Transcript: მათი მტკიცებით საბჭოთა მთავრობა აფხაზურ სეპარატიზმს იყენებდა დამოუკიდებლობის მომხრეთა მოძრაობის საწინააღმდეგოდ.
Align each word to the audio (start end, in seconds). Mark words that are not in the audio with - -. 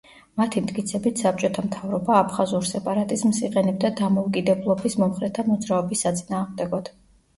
მათი 0.41 0.61
მტკიცებით 0.61 1.19
საბჭოთა 1.23 1.63
მთავრობა 1.65 2.15
აფხაზურ 2.21 2.65
სეპარატიზმს 2.69 3.41
იყენებდა 3.49 3.93
დამოუკიდებლობის 4.03 4.97
მომხრეთა 5.05 5.47
მოძრაობის 5.51 6.03
საწინააღმდეგოდ. 6.07 6.91